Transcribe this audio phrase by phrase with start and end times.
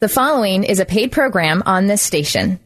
[0.00, 2.60] The following is a paid program on this station.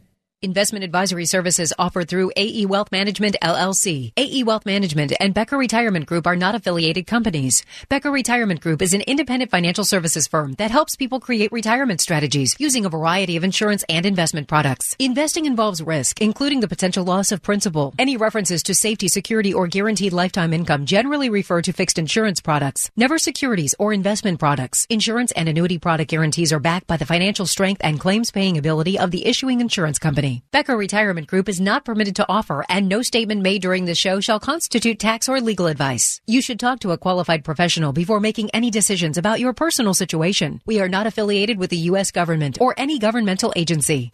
[0.45, 4.11] Investment advisory services offered through AE Wealth Management LLC.
[4.17, 7.65] AE Wealth Management and Becker Retirement Group are not affiliated companies.
[7.89, 12.57] Becker Retirement Group is an independent financial services firm that helps people create retirement strategies
[12.59, 14.97] using a variety of insurance and investment products.
[14.99, 17.95] Investing involves risk, including the potential loss of principal.
[17.97, 22.91] Any references to safety, security, or guaranteed lifetime income generally refer to fixed insurance products,
[22.97, 24.89] never securities or investment products.
[24.91, 28.99] Insurance and annuity product guarantees are backed by the financial strength and claims paying ability
[28.99, 30.32] of the issuing insurance company.
[30.53, 34.21] Becker Retirement Group is not permitted to offer, and no statement made during the show
[34.21, 36.21] shall constitute tax or legal advice.
[36.27, 40.61] You should talk to a qualified professional before making any decisions about your personal situation.
[40.65, 42.11] We are not affiliated with the U.S.
[42.11, 44.11] government or any governmental agency.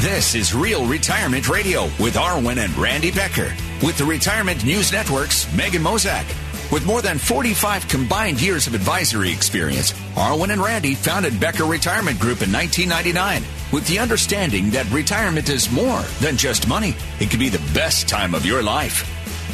[0.00, 5.52] This is Real Retirement Radio with Arwen and Randy Becker with the Retirement News Network's
[5.54, 6.49] Megan Mozak.
[6.70, 12.20] With more than 45 combined years of advisory experience, Arwen and Randy founded Becker Retirement
[12.20, 13.42] Group in 1999
[13.72, 16.94] with the understanding that retirement is more than just money.
[17.18, 19.04] It can be the best time of your life.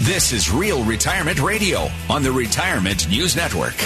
[0.01, 3.77] This is Real Retirement Radio on the Retirement News Network.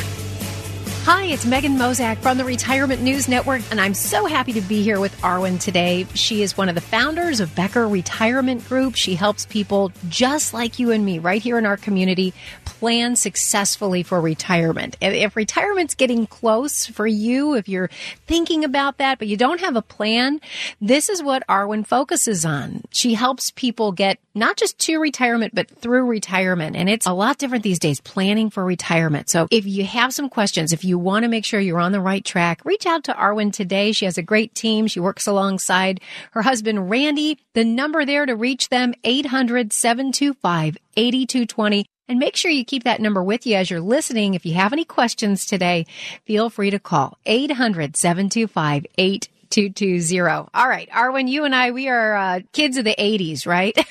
[1.04, 4.82] Hi, it's Megan Mozak from the Retirement News Network, and I'm so happy to be
[4.82, 6.06] here with Arwen today.
[6.14, 8.96] She is one of the founders of Becker Retirement Group.
[8.96, 12.34] She helps people just like you and me right here in our community
[12.64, 14.96] plan successfully for retirement.
[15.00, 17.90] If retirement's getting close for you, if you're
[18.26, 20.40] thinking about that, but you don't have a plan,
[20.80, 22.82] this is what Arwen focuses on.
[22.90, 26.76] She helps people get not just to retirement, but through retirement.
[26.76, 29.28] And it's a lot different these days, planning for retirement.
[29.28, 32.00] So if you have some questions, if you want to make sure you're on the
[32.00, 33.92] right track, reach out to Arwen today.
[33.92, 34.86] She has a great team.
[34.86, 36.00] She works alongside
[36.32, 37.38] her husband, Randy.
[37.54, 41.86] The number there to reach them, 800 725 8220.
[42.08, 44.34] And make sure you keep that number with you as you're listening.
[44.34, 45.86] If you have any questions today,
[46.24, 50.48] feel free to call 800 725 8220.
[50.52, 50.88] All right.
[50.90, 53.76] Arwen, you and I, we are uh, kids of the 80s, right?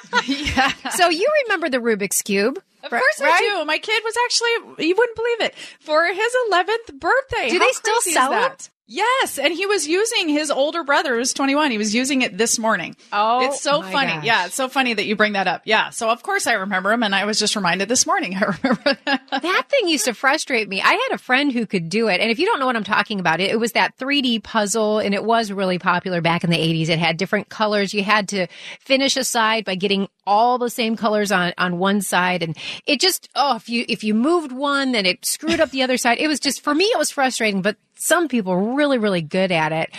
[0.26, 0.72] yeah.
[0.90, 2.62] So you remember the Rubik's Cube?
[2.82, 3.32] Of course right?
[3.32, 3.64] I do.
[3.64, 7.50] My kid was actually, you wouldn't believe it, for his 11th birthday.
[7.50, 8.70] Do How they still sell it?
[8.92, 11.70] Yes, and he was using his older brother who's 21.
[11.70, 12.94] He was using it this morning.
[13.10, 14.12] Oh, it's so funny.
[14.12, 14.24] Gosh.
[14.24, 15.62] Yeah, it's so funny that you bring that up.
[15.64, 18.36] Yeah, so of course I remember him, and I was just reminded this morning.
[18.36, 19.22] I remember that.
[19.30, 20.82] that thing used to frustrate me.
[20.82, 22.84] I had a friend who could do it, and if you don't know what I'm
[22.84, 26.50] talking about, it, it was that 3D puzzle, and it was really popular back in
[26.50, 26.90] the 80s.
[26.90, 27.94] It had different colors.
[27.94, 28.46] You had to
[28.78, 33.00] finish a side by getting all the same colors on on one side, and it
[33.00, 36.18] just oh, if you if you moved one, then it screwed up the other side.
[36.18, 39.52] It was just for me, it was frustrating, but some people are really, really good
[39.52, 39.90] at it.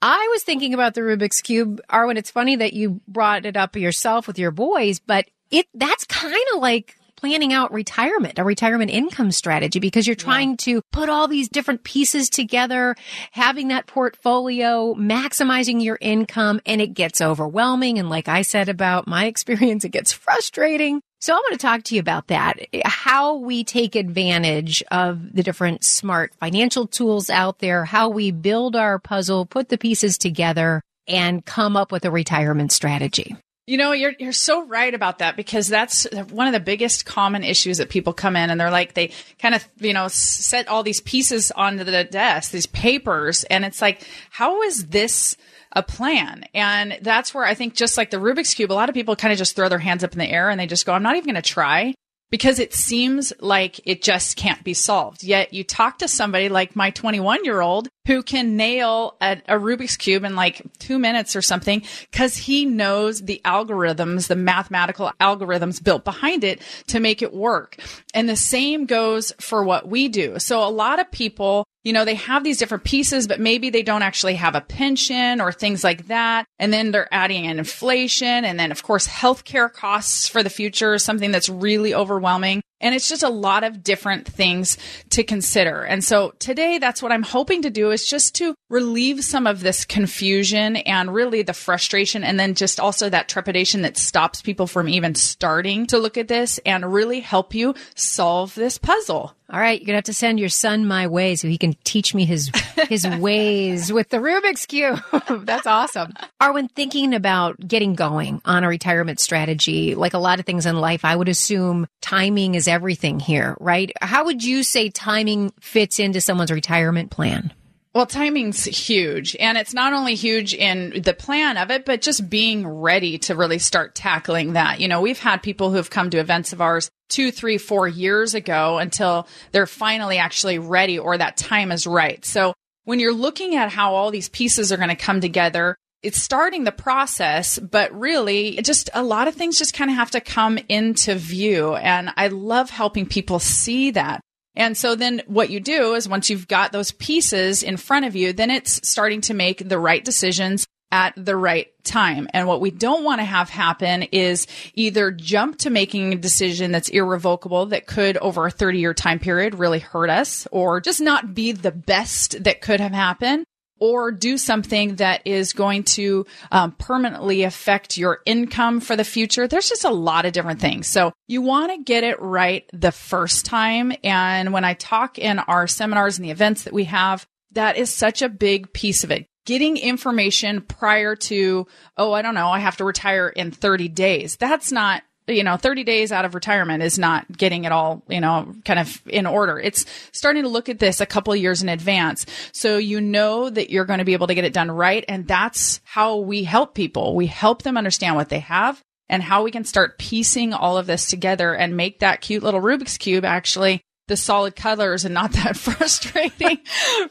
[0.00, 1.80] I was thinking about the Rubik's Cube.
[1.90, 6.04] Arwen, it's funny that you brought it up yourself with your boys, but it, that's
[6.04, 10.56] kind of like planning out retirement, a retirement income strategy, because you're trying yeah.
[10.58, 12.94] to put all these different pieces together,
[13.32, 17.98] having that portfolio, maximizing your income, and it gets overwhelming.
[17.98, 21.02] And like I said about my experience, it gets frustrating.
[21.20, 22.56] So I want to talk to you about that.
[22.82, 28.74] How we take advantage of the different smart financial tools out there, how we build
[28.74, 33.36] our puzzle, put the pieces together and come up with a retirement strategy.
[33.66, 37.44] You know, you're you're so right about that because that's one of the biggest common
[37.44, 40.82] issues that people come in and they're like they kind of, you know, set all
[40.82, 45.36] these pieces onto the desk, these papers and it's like how is this
[45.72, 46.44] a plan.
[46.54, 49.32] And that's where I think just like the Rubik's Cube, a lot of people kind
[49.32, 51.16] of just throw their hands up in the air and they just go, I'm not
[51.16, 51.94] even going to try
[52.30, 55.22] because it seems like it just can't be solved.
[55.22, 59.58] Yet you talk to somebody like my 21 year old who can nail a, a,
[59.58, 65.12] Rubik's Cube in like two minutes or something because he knows the algorithms, the mathematical
[65.20, 67.76] algorithms built behind it to make it work.
[68.14, 70.38] And the same goes for what we do.
[70.38, 73.82] So a lot of people you know, they have these different pieces, but maybe they
[73.82, 76.44] don't actually have a pension or things like that.
[76.58, 78.44] And then they're adding in inflation.
[78.44, 82.62] And then, of course, healthcare costs for the future is something that's really overwhelming.
[82.82, 84.78] And it's just a lot of different things
[85.10, 85.82] to consider.
[85.82, 89.60] And so today, that's what I'm hoping to do is just to relieve some of
[89.60, 94.66] this confusion and really the frustration and then just also that trepidation that stops people
[94.66, 99.34] from even starting to look at this and really help you solve this puzzle.
[99.52, 102.14] All right, you're gonna have to send your son my way so he can teach
[102.14, 102.52] me his
[102.88, 105.00] his ways with the Rubik's cube.
[105.44, 106.12] That's awesome.
[106.40, 110.76] Arwen, thinking about getting going on a retirement strategy, like a lot of things in
[110.76, 113.90] life, I would assume timing is everything here, right?
[114.00, 117.52] How would you say timing fits into someone's retirement plan?
[117.92, 119.34] Well, timing's huge.
[119.40, 123.34] And it's not only huge in the plan of it, but just being ready to
[123.34, 124.80] really start tackling that.
[124.80, 127.88] You know, we've had people who have come to events of ours two, three, four
[127.88, 132.24] years ago until they're finally actually ready or that time is right.
[132.24, 132.54] So
[132.84, 136.62] when you're looking at how all these pieces are going to come together, it's starting
[136.62, 140.58] the process, but really just a lot of things just kind of have to come
[140.68, 141.74] into view.
[141.74, 144.20] And I love helping people see that.
[144.56, 148.16] And so then what you do is once you've got those pieces in front of
[148.16, 152.28] you, then it's starting to make the right decisions at the right time.
[152.34, 156.72] And what we don't want to have happen is either jump to making a decision
[156.72, 161.00] that's irrevocable that could over a 30 year time period really hurt us or just
[161.00, 163.44] not be the best that could have happened
[163.80, 169.48] or do something that is going to um, permanently affect your income for the future.
[169.48, 170.86] There's just a lot of different things.
[170.86, 173.92] So you want to get it right the first time.
[174.04, 177.90] And when I talk in our seminars and the events that we have, that is
[177.90, 179.26] such a big piece of it.
[179.46, 181.66] Getting information prior to,
[181.96, 184.36] oh, I don't know, I have to retire in 30 days.
[184.36, 188.20] That's not you know, 30 days out of retirement is not getting it all, you
[188.20, 189.58] know, kind of in order.
[189.58, 192.26] It's starting to look at this a couple years in advance.
[192.52, 195.04] So you know that you're going to be able to get it done right.
[195.08, 197.14] And that's how we help people.
[197.14, 200.86] We help them understand what they have and how we can start piecing all of
[200.86, 205.32] this together and make that cute little Rubik's Cube actually the solid colors and not
[205.32, 206.58] that frustrating,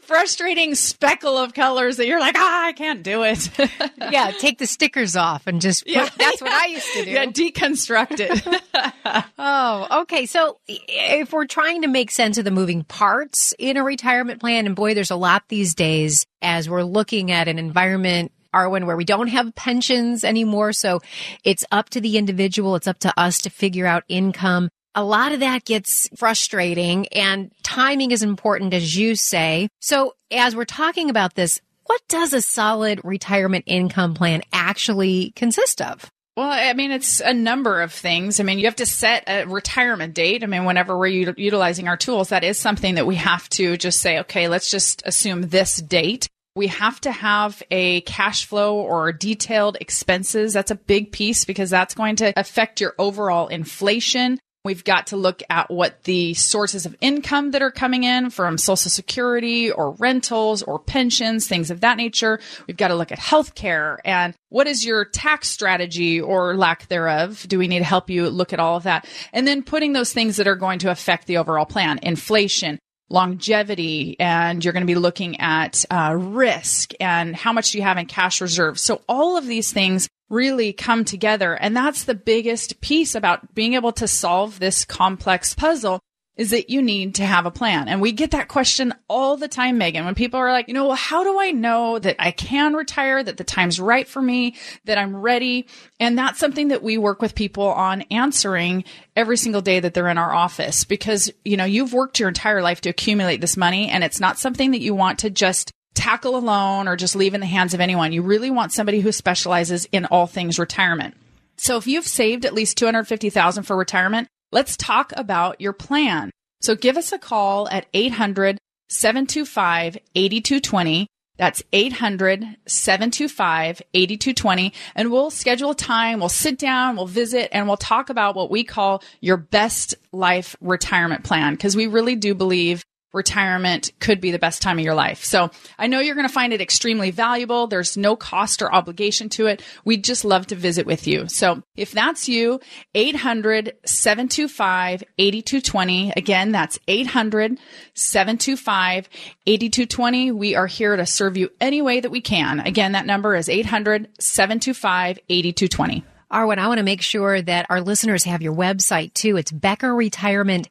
[0.02, 3.50] frustrating speckle of colors that you're like, ah, I can't do it.
[4.12, 7.10] yeah, take the stickers off and just put, yeah, that's what I used to do.
[7.10, 9.24] Yeah, deconstruct it.
[9.38, 10.26] oh, okay.
[10.26, 14.66] So if we're trying to make sense of the moving parts in a retirement plan,
[14.66, 18.96] and boy, there's a lot these days as we're looking at an environment Arwen, where
[18.96, 20.72] we don't have pensions anymore.
[20.72, 21.00] So
[21.44, 22.74] it's up to the individual.
[22.74, 27.52] It's up to us to figure out income a lot of that gets frustrating and
[27.62, 29.68] timing is important, as you say.
[29.80, 35.80] So as we're talking about this, what does a solid retirement income plan actually consist
[35.80, 36.10] of?
[36.36, 38.38] Well, I mean, it's a number of things.
[38.38, 40.42] I mean, you have to set a retirement date.
[40.42, 43.76] I mean, whenever we're u- utilizing our tools, that is something that we have to
[43.76, 46.28] just say, okay, let's just assume this date.
[46.54, 50.52] We have to have a cash flow or detailed expenses.
[50.52, 54.38] That's a big piece because that's going to affect your overall inflation.
[54.62, 58.58] We've got to look at what the sources of income that are coming in from
[58.58, 62.40] social security or rentals or pensions, things of that nature.
[62.66, 67.46] We've got to look at healthcare and what is your tax strategy or lack thereof?
[67.48, 69.08] Do we need to help you look at all of that?
[69.32, 72.78] And then putting those things that are going to affect the overall plan, inflation,
[73.10, 77.84] longevity and you're going to be looking at uh, risk and how much do you
[77.84, 78.82] have in cash reserves.
[78.82, 81.54] So all of these things really come together.
[81.54, 86.00] And that's the biggest piece about being able to solve this complex puzzle
[86.36, 87.88] is that you need to have a plan.
[87.88, 90.86] And we get that question all the time, Megan, when people are like, you know,
[90.86, 94.56] well, how do I know that I can retire, that the time's right for me,
[94.84, 95.66] that I'm ready?
[95.98, 98.84] And that's something that we work with people on answering
[99.14, 102.62] every single day that they're in our office because, you know, you've worked your entire
[102.62, 106.36] life to accumulate this money and it's not something that you want to just tackle
[106.36, 108.12] alone or just leave in the hands of anyone.
[108.12, 111.14] You really want somebody who specializes in all things retirement.
[111.56, 116.30] So if you've saved at least 250,000 for retirement, let's talk about your plan.
[116.60, 118.58] So give us a call at 800
[118.88, 121.06] 725 8220.
[121.38, 124.72] That's 800 725 8220.
[124.94, 126.20] And we'll schedule a time.
[126.20, 130.54] We'll sit down, we'll visit, and we'll talk about what we call your best life
[130.60, 131.56] retirement plan.
[131.56, 135.24] Cause we really do believe retirement could be the best time of your life.
[135.24, 137.66] So I know you're going to find it extremely valuable.
[137.66, 139.62] There's no cost or obligation to it.
[139.84, 141.28] We'd just love to visit with you.
[141.28, 142.60] So if that's you,
[142.94, 146.12] 800 725 8220.
[146.16, 147.58] Again, that's 800
[147.94, 149.08] 725
[149.46, 150.32] 8220.
[150.32, 152.60] We are here to serve you any way that we can.
[152.60, 156.04] Again, that number is 800 725 8220.
[156.32, 159.36] Arwen, I want to make sure that our listeners have your website too.
[159.36, 160.68] It's Becker Retirement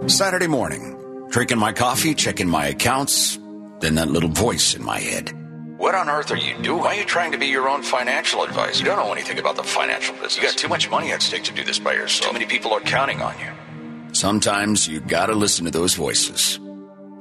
[0.06, 3.38] Saturday morning, drinking my coffee, checking my accounts,
[3.80, 5.32] then that little voice in my head.
[5.78, 6.80] What on earth are you doing?
[6.80, 8.80] Why are you trying to be your own financial advisor?
[8.80, 10.36] You don't know anything about the financial business.
[10.36, 12.30] You got too much money at stake to do this by yourself.
[12.30, 14.14] Too many people are counting on you.
[14.14, 16.60] Sometimes you gotta listen to those voices.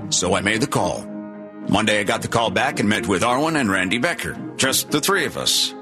[0.09, 1.05] So I made the call.
[1.69, 4.37] Monday I got the call back and met with Arwen and Randy Becker.
[4.57, 5.73] Just the three of us.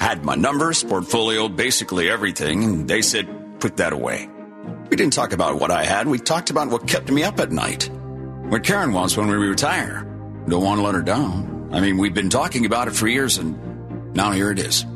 [0.00, 3.28] Had my numbers, portfolio, basically everything, and they said,
[3.60, 4.28] put that away.
[4.90, 7.50] We didn't talk about what I had, we talked about what kept me up at
[7.52, 7.90] night.
[8.48, 10.04] what Karen wants when we retire.
[10.48, 11.68] Don't want to let her down.
[11.72, 14.86] I mean, we've been talking about it for years and now here it is.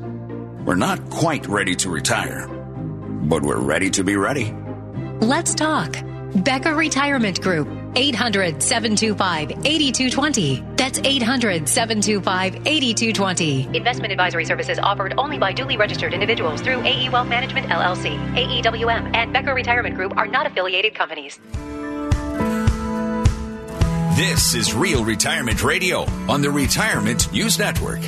[0.64, 4.54] We're not quite ready to retire, but we're ready to be ready.
[5.20, 5.96] Let's talk.
[6.36, 7.68] Becker Retirement Group.
[7.94, 10.64] 800 725 8220.
[10.82, 13.76] That's 800 725 8220.
[13.76, 18.18] Investment advisory services offered only by duly registered individuals through AE Wealth Management LLC.
[18.34, 21.38] AEWM and Becker Retirement Group are not affiliated companies.
[24.16, 28.00] This is Real Retirement Radio on the Retirement News Network.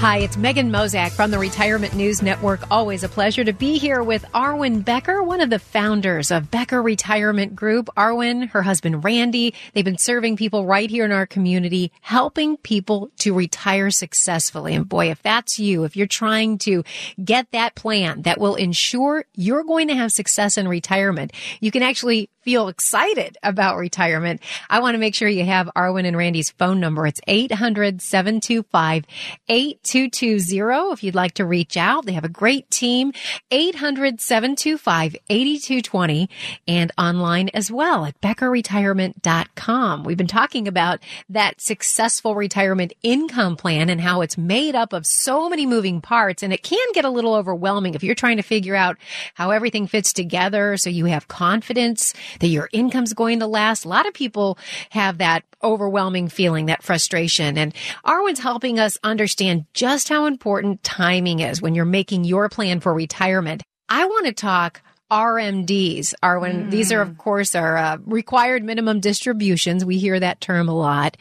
[0.00, 2.70] Hi, it's Megan Mozak from the Retirement News Network.
[2.70, 6.82] Always a pleasure to be here with Arwen Becker, one of the founders of Becker
[6.82, 7.88] Retirement Group.
[7.96, 13.10] Arwen, her husband Randy, they've been serving people right here in our community, helping people
[13.20, 14.74] to retire successfully.
[14.74, 16.84] And boy, if that's you, if you're trying to
[17.24, 21.82] get that plan that will ensure you're going to have success in retirement, you can
[21.82, 26.50] actually feel excited about retirement, I want to make sure you have Arwen and Randy's
[26.50, 27.04] phone number.
[27.04, 29.04] It's 800 725
[29.94, 32.06] 8220 if you'd like to reach out.
[32.06, 33.12] They have a great team.
[33.50, 36.28] 800 725 8220
[36.66, 40.04] and online as well at beckerretirement.com.
[40.04, 45.06] We've been talking about that successful retirement income plan and how it's made up of
[45.06, 48.42] so many moving parts and it can get a little overwhelming if you're trying to
[48.42, 48.96] figure out
[49.34, 53.84] how everything fits together so you have confidence that your income's going to last.
[53.84, 54.58] A lot of people
[54.90, 57.58] have that overwhelming feeling, that frustration.
[57.58, 57.74] And
[58.04, 62.94] Arwen's helping us understand just how important timing is when you're making your plan for
[62.94, 63.62] retirement.
[63.90, 64.80] I want to talk
[65.10, 66.70] RMDs are when mm.
[66.70, 69.84] these are, of course, are uh, required minimum distributions.
[69.84, 71.18] We hear that term a lot.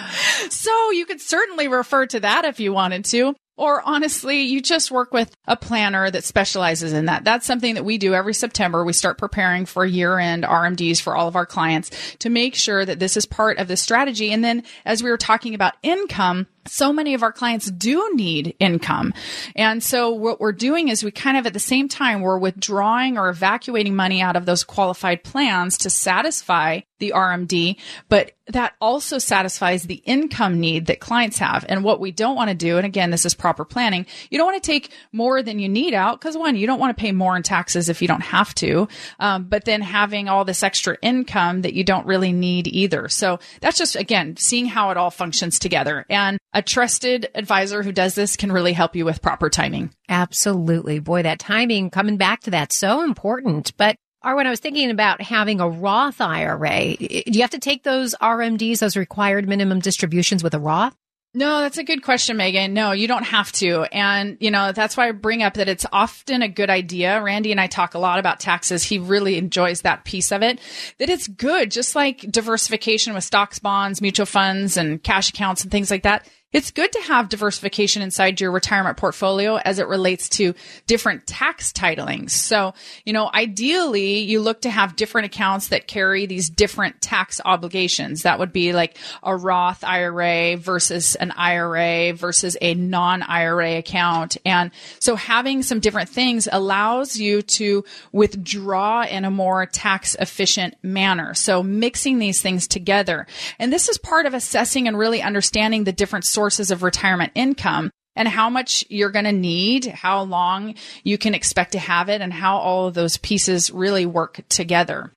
[0.51, 3.35] So you could certainly refer to that if you wanted to.
[3.55, 7.23] Or honestly, you just work with a planner that specializes in that.
[7.23, 8.83] That's something that we do every September.
[8.83, 12.83] We start preparing for year end RMDs for all of our clients to make sure
[12.83, 14.31] that this is part of the strategy.
[14.31, 18.55] And then as we were talking about income, so many of our clients do need
[18.59, 19.13] income.
[19.55, 23.17] And so what we're doing is we kind of at the same time, we're withdrawing
[23.17, 27.75] or evacuating money out of those qualified plans to satisfy the RMD,
[28.07, 31.65] but that also satisfies the income need that clients have.
[31.67, 34.47] And what we don't want to do, and again, this is proper planning, you don't
[34.47, 37.11] want to take more than you need out because one, you don't want to pay
[37.11, 38.87] more in taxes if you don't have to.
[39.19, 43.09] Um, but then having all this extra income that you don't really need either.
[43.09, 46.05] So that's just, again, seeing how it all functions together.
[46.09, 49.93] And a trusted advisor who does this can really help you with proper timing.
[50.07, 50.99] Absolutely.
[50.99, 53.75] Boy, that timing coming back to that so important.
[53.77, 57.83] But Arwen I was thinking about having a Roth IRA, do you have to take
[57.83, 60.95] those RMDs, those required minimum distributions with a Roth?
[61.35, 62.75] No, that's a good question, Megan.
[62.75, 63.81] No, you don't have to.
[63.91, 67.19] And, you know, that's why I bring up that it's often a good idea.
[67.23, 68.83] Randy and I talk a lot about taxes.
[68.83, 70.59] He really enjoys that piece of it,
[70.99, 75.71] that it's good, just like diversification with stocks, bonds, mutual funds, and cash accounts and
[75.71, 80.29] things like that it's good to have diversification inside your retirement portfolio as it relates
[80.29, 80.53] to
[80.85, 82.31] different tax titlings.
[82.31, 87.41] So, you know, ideally you look to have different accounts that carry these different tax
[87.43, 88.21] obligations.
[88.21, 94.37] That would be like a Roth IRA versus an IRA versus a non IRA account.
[94.45, 100.75] And so having some different things allows you to withdraw in a more tax efficient
[100.83, 101.33] manner.
[101.33, 103.25] So mixing these things together.
[103.57, 107.31] And this is part of assessing and really understanding the different sources sources of retirement
[107.35, 112.09] income and how much you're going to need, how long you can expect to have
[112.09, 115.13] it, and how all of those pieces really work together.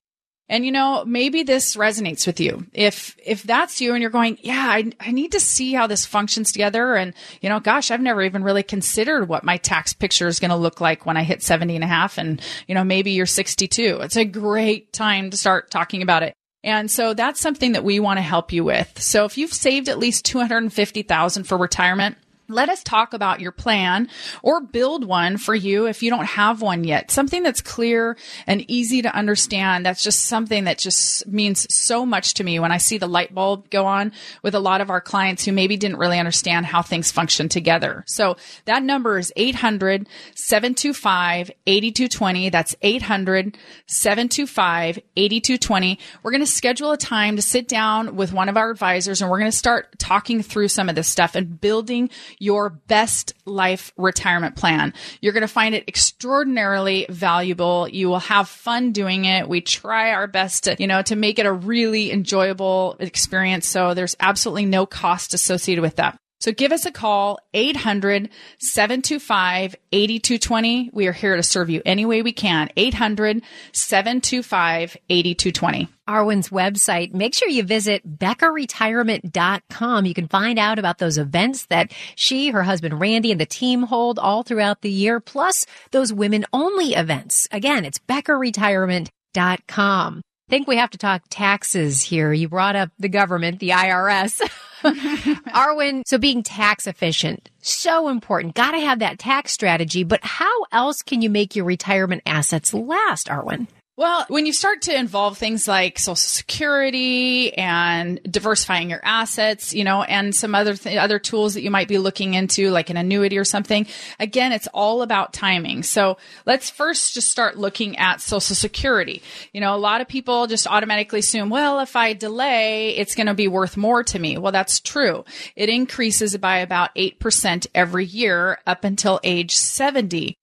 [0.49, 2.65] And you know, maybe this resonates with you.
[2.73, 6.07] If, if that's you and you're going, yeah, I, I need to see how this
[6.07, 6.95] functions together.
[6.95, 10.53] And, you know, gosh, I've never even really considered what my tax picture is going
[10.53, 12.19] to look like when I hit 70 and a half.
[12.19, 13.99] And, you know, maybe you're 62.
[14.03, 16.35] It's a great time to start talking about it.
[16.66, 19.00] And so that's something that we want to help you with.
[19.00, 24.09] So if you've saved at least 250,000 for retirement, let us talk about your plan
[24.42, 27.11] or build one for you if you don't have one yet.
[27.11, 29.85] Something that's clear and easy to understand.
[29.85, 33.35] That's just something that just means so much to me when I see the light
[33.35, 36.82] bulb go on with a lot of our clients who maybe didn't really understand how
[36.82, 38.04] things function together.
[38.06, 42.50] So that number is 800 725 8220.
[42.50, 43.56] That's 800
[43.87, 45.98] 725 8220.
[46.22, 49.30] We're going to schedule a time to sit down with one of our advisors and
[49.30, 53.92] we're going to start talking through some of this stuff and building your best life
[53.96, 54.92] retirement plan.
[55.20, 57.88] You're going to find it extraordinarily valuable.
[57.88, 59.49] You will have fun doing it.
[59.49, 63.68] We try our best to, you know, to make it a really enjoyable experience.
[63.68, 66.18] So there's absolutely no cost associated with that.
[66.40, 70.90] So give us a call, 800 725 8220.
[70.92, 72.68] We are here to serve you any way we can.
[72.77, 75.88] 800 725 8220.
[76.09, 77.14] Arwen's website.
[77.14, 80.07] Make sure you visit beckerretirement.com.
[80.07, 83.85] You can find out about those events that she, her husband Randy, and the team
[83.85, 87.49] hold all throughout the year, plus those women only events.
[87.51, 90.20] Again, it's beckerretirement.com.
[90.49, 92.33] I think we have to talk taxes here.
[92.33, 94.40] You brought up the government, the IRS.
[95.49, 98.55] Arwen, so being tax efficient, so important.
[98.55, 102.72] Got to have that tax strategy, but how else can you make your retirement assets
[102.72, 103.66] last, Arwen?
[103.98, 109.85] Well, when you start to involve things like social security and diversifying your assets, you
[109.85, 112.98] know, and some other th- other tools that you might be looking into like an
[112.98, 113.87] annuity or something,
[114.20, 115.82] again, it's all about timing.
[115.82, 119.22] So, let's first just start looking at social security.
[119.54, 123.28] You know, a lot of people just automatically assume, well, if I delay, it's going
[123.28, 124.37] to be worth more to me.
[124.37, 125.24] Well, that's true.
[125.54, 130.37] It increases by about 8% every year up until age 70.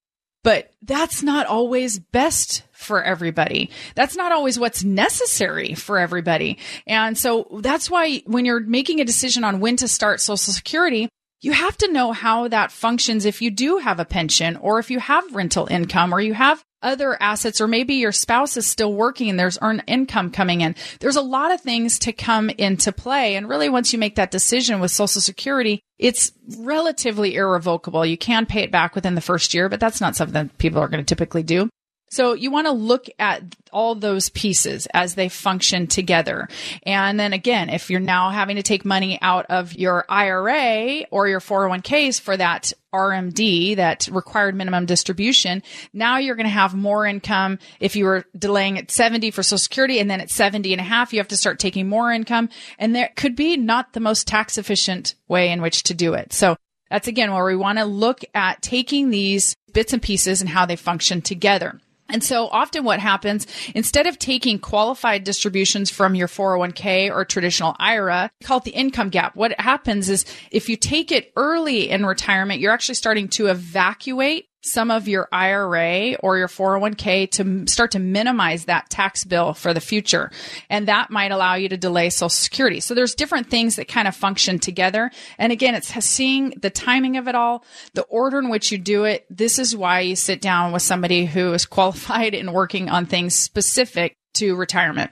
[0.44, 3.70] But that's not always best for everybody.
[3.96, 6.60] That's not always what's necessary for everybody.
[6.86, 11.10] And so that's why when you're making a decision on when to start social security,
[11.44, 14.90] you have to know how that functions if you do have a pension or if
[14.90, 18.94] you have rental income or you have other assets, or maybe your spouse is still
[18.94, 20.76] working and there's earned income coming in.
[21.00, 23.36] There's a lot of things to come into play.
[23.36, 28.06] And really, once you make that decision with Social Security, it's relatively irrevocable.
[28.06, 30.80] You can pay it back within the first year, but that's not something that people
[30.80, 31.70] are going to typically do.
[32.14, 36.48] So you want to look at all those pieces as they function together.
[36.84, 41.28] And then again, if you're now having to take money out of your IRA or
[41.28, 47.08] your 401ks for that RMD, that required minimum distribution, now you're going to have more
[47.08, 47.58] income.
[47.80, 50.84] If you were delaying at 70 for social security and then at 70 and a
[50.84, 52.50] half, you have to start taking more income.
[52.78, 56.32] And there could be not the most tax efficient way in which to do it.
[56.32, 56.58] So
[56.92, 60.68] that's again where we want to look at taking these bits and pieces and how
[60.68, 61.80] they function together.
[62.10, 67.76] And so often what happens, instead of taking qualified distributions from your 401k or traditional
[67.80, 69.36] IRA, call it the income gap.
[69.36, 74.48] What happens is if you take it early in retirement, you're actually starting to evacuate
[74.64, 79.74] some of your IRA or your 401k to start to minimize that tax bill for
[79.74, 80.32] the future.
[80.70, 82.80] And that might allow you to delay social security.
[82.80, 85.12] So there's different things that kind of function together.
[85.38, 89.04] And again, it's seeing the timing of it all, the order in which you do
[89.04, 89.26] it.
[89.30, 93.36] This is why you sit down with somebody who is qualified in working on things
[93.36, 95.12] specific to retirement.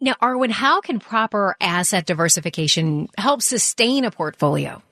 [0.00, 4.82] Now, Arwen, how can proper asset diversification help sustain a portfolio?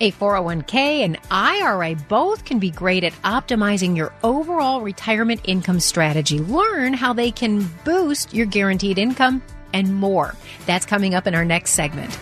[0.00, 6.38] A 401k and IRA both can be great at optimizing your overall retirement income strategy.
[6.38, 10.34] Learn how they can boost your guaranteed income and more.
[10.66, 12.18] That's coming up in our next segment.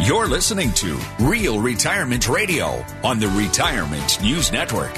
[0.00, 4.94] You're listening to Real Retirement Radio on the Retirement News Network.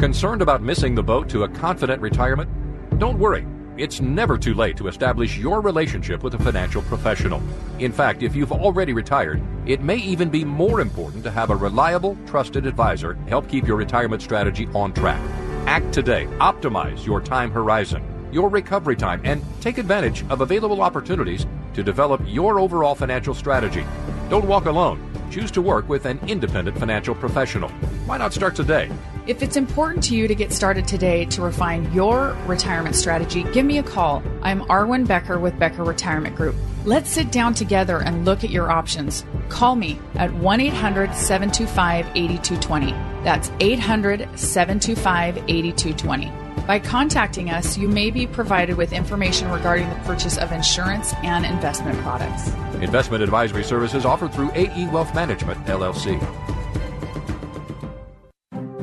[0.00, 2.50] Concerned about missing the boat to a confident retirement?
[2.98, 3.46] Don't worry.
[3.80, 7.42] It's never too late to establish your relationship with a financial professional.
[7.78, 11.56] In fact, if you've already retired, it may even be more important to have a
[11.56, 15.18] reliable, trusted advisor help keep your retirement strategy on track.
[15.66, 16.26] Act today.
[16.40, 22.20] Optimize your time horizon, your recovery time, and take advantage of available opportunities to develop
[22.26, 23.86] your overall financial strategy.
[24.28, 25.09] Don't walk alone.
[25.30, 27.68] Choose to work with an independent financial professional.
[28.04, 28.90] Why not start today?
[29.28, 33.64] If it's important to you to get started today to refine your retirement strategy, give
[33.64, 34.24] me a call.
[34.42, 36.56] I'm Arwen Becker with Becker Retirement Group.
[36.84, 39.24] Let's sit down together and look at your options.
[39.48, 42.90] Call me at 1 800 725 8220.
[43.22, 46.49] That's 800 725 8220.
[46.70, 51.44] By contacting us, you may be provided with information regarding the purchase of insurance and
[51.44, 52.46] investment products.
[52.80, 56.16] Investment advisory services offered through AE Wealth Management, LLC.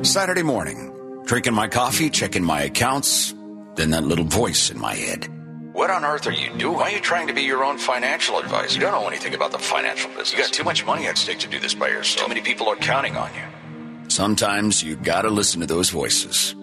[0.04, 0.92] Saturday morning,
[1.24, 3.34] drinking my coffee, checking my accounts,
[3.76, 5.26] then that little voice in my head.
[5.72, 6.76] What on earth are you doing?
[6.76, 8.74] Why are you trying to be your own financial advisor?
[8.74, 10.34] You don't know anything about the financial business.
[10.34, 12.26] You got too much money at stake to do this by yourself.
[12.26, 14.10] Too many people are counting on you.
[14.10, 16.54] Sometimes you gotta listen to those voices.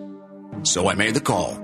[0.65, 1.56] So I made the call.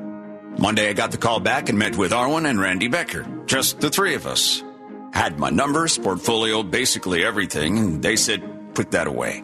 [0.60, 3.26] Monday, I got the call back and met with Arwen and Randy Becker.
[3.48, 4.64] Just the three of us.
[5.12, 9.44] Had my numbers, portfolio, basically everything, and they said, put that away.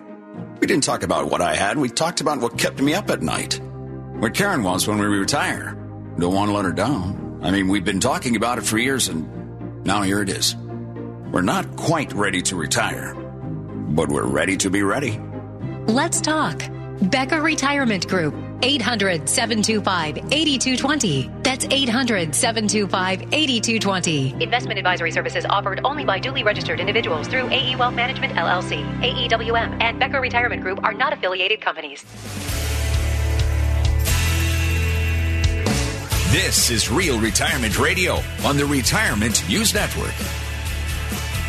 [0.62, 3.24] We didn't talk about what I had, we talked about what kept me up at
[3.24, 3.60] night.
[4.20, 5.74] What Karen wants when we retire.
[6.20, 7.40] Don't want to let her down.
[7.42, 10.56] I mean, we've been talking about it for years, and now here it is.
[10.56, 15.20] We're not quite ready to retire, but we're ready to be ready.
[15.88, 16.62] Let's talk.
[17.02, 18.47] Becker Retirement Group.
[18.62, 21.30] 800 725 8220.
[21.44, 24.44] That's 800 725 8220.
[24.44, 29.82] Investment advisory services offered only by duly registered individuals through AE Wealth Management LLC, AEWM,
[29.82, 32.04] and Becker Retirement Group are not affiliated companies.
[36.32, 40.14] This is Real Retirement Radio on the Retirement News Network.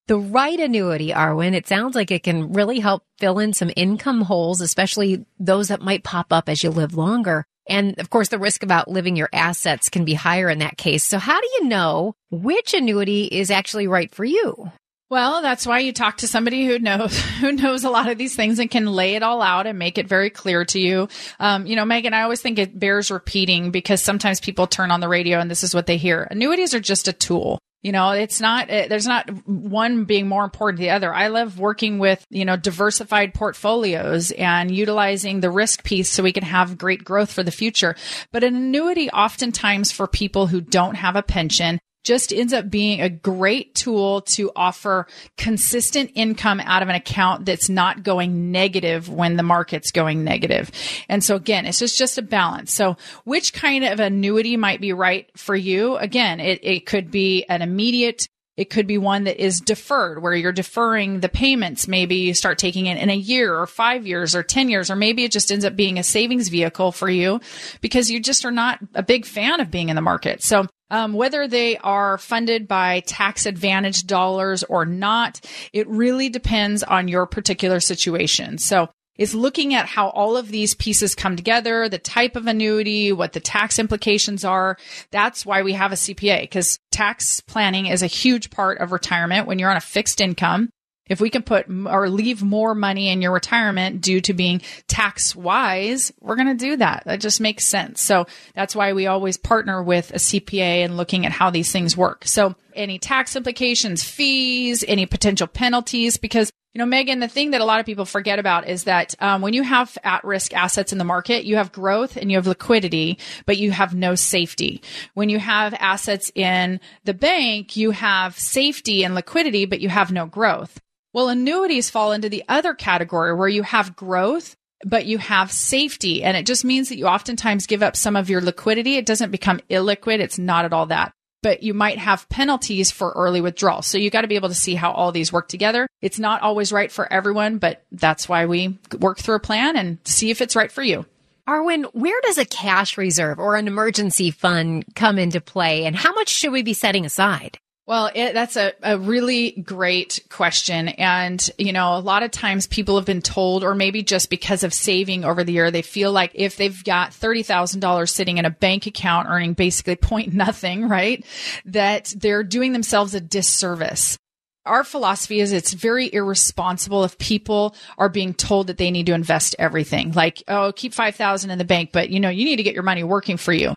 [0.07, 4.21] The right annuity, Arwen, it sounds like it can really help fill in some income
[4.21, 7.45] holes, especially those that might pop up as you live longer.
[7.69, 11.03] And of course, the risk of outliving your assets can be higher in that case.
[11.03, 14.71] So how do you know which annuity is actually right for you?
[15.09, 18.35] Well, that's why you talk to somebody who knows who knows a lot of these
[18.35, 21.07] things and can lay it all out and make it very clear to you.
[21.39, 24.99] Um, you know, Megan, I always think it bears repeating because sometimes people turn on
[24.99, 26.27] the radio and this is what they hear.
[26.29, 27.59] Annuities are just a tool.
[27.87, 31.13] You know, it's not, eh, there's not one being more important than the other.
[31.13, 36.33] I love working with, you know, diversified portfolios and utilizing the risk piece so we
[36.33, 37.95] can have great growth for the future.
[38.33, 43.01] But an annuity oftentimes for people who don't have a pension just ends up being
[43.01, 45.05] a great tool to offer
[45.35, 50.71] consistent income out of an account that's not going negative when the market's going negative.
[51.09, 52.73] And so again, it's just, just a balance.
[52.73, 52.95] So
[53.25, 55.97] which kind of annuity might be right for you?
[55.97, 60.33] Again, it, it could be an immediate it could be one that is deferred, where
[60.33, 61.87] you're deferring the payments.
[61.87, 64.95] Maybe you start taking it in a year or five years or 10 years, or
[64.95, 67.39] maybe it just ends up being a savings vehicle for you
[67.81, 70.41] because you just are not a big fan of being in the market.
[70.41, 75.41] So um, whether they are funded by tax advantage dollars or not,
[75.73, 78.57] it really depends on your particular situation.
[78.57, 83.11] So is looking at how all of these pieces come together, the type of annuity,
[83.11, 84.77] what the tax implications are.
[85.11, 89.47] That's why we have a CPA because tax planning is a huge part of retirement
[89.47, 90.69] when you're on a fixed income.
[91.09, 95.35] If we can put or leave more money in your retirement due to being tax
[95.35, 97.03] wise, we're going to do that.
[97.05, 98.01] That just makes sense.
[98.01, 101.95] So that's why we always partner with a CPA and looking at how these things
[101.95, 102.25] work.
[102.25, 107.61] So any tax implications, fees, any potential penalties, because you know, Megan, the thing that
[107.61, 110.91] a lot of people forget about is that um, when you have at risk assets
[110.91, 114.83] in the market, you have growth and you have liquidity, but you have no safety.
[115.15, 120.11] When you have assets in the bank, you have safety and liquidity, but you have
[120.11, 120.79] no growth.
[121.17, 124.55] Well, annuities fall into the other category where you have growth,
[124.85, 126.23] but you have safety.
[126.23, 128.97] And it just means that you oftentimes give up some of your liquidity.
[128.97, 130.19] It doesn't become illiquid.
[130.19, 131.13] It's not at all that.
[131.41, 133.81] but you might have penalties for early withdrawal.
[133.81, 135.87] So you got to be able to see how all these work together.
[136.01, 139.97] It's not always right for everyone, but that's why we work through a plan and
[140.03, 141.05] see if it's right for you.
[141.47, 146.13] Arwen, where does a cash reserve or an emergency fund come into play and how
[146.13, 147.57] much should we be setting aside?
[147.87, 150.89] Well, it, that's a, a really great question.
[150.89, 154.63] And, you know, a lot of times people have been told, or maybe just because
[154.63, 158.49] of saving over the year, they feel like if they've got $30,000 sitting in a
[158.49, 161.25] bank account earning basically point nothing, right?
[161.63, 164.17] That they're doing themselves a disservice
[164.65, 169.13] our philosophy is it's very irresponsible if people are being told that they need to
[169.13, 172.63] invest everything like oh keep 5000 in the bank but you know you need to
[172.63, 173.73] get your money working for you